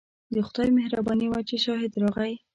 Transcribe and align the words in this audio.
د 0.33 0.35
خدای 0.47 0.69
مهرباني 0.77 1.27
وه 1.29 1.41
چې 1.49 1.55
شاهد 1.65 1.91
راغی. 2.01 2.33